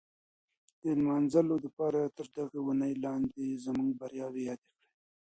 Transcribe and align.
د 0.81 0.83
لمانځلو 0.99 1.55
دپاره 1.65 2.01
تر 2.17 2.27
دغي 2.37 2.59
وني 2.63 2.93
لاندي 3.03 3.49
موږ 3.77 3.91
بریاوې 3.99 4.41
یادې 4.49 4.67
کړې. 4.73 4.79